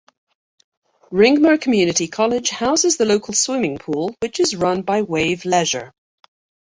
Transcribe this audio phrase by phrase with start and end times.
[1.11, 5.93] Ringmer Community College houses the local swimming pool which is run by Wave Leisure.